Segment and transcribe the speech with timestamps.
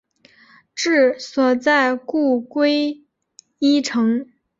[0.73, 3.03] 治所在故归
[3.59, 4.25] 依城。